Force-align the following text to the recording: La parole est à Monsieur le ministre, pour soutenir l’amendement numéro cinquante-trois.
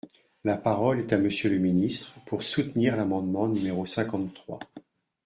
La 0.45 0.57
parole 0.57 0.97
est 0.99 1.13
à 1.13 1.19
Monsieur 1.19 1.51
le 1.51 1.59
ministre, 1.59 2.15
pour 2.25 2.41
soutenir 2.41 2.97
l’amendement 2.97 3.47
numéro 3.47 3.85
cinquante-trois. 3.85 4.57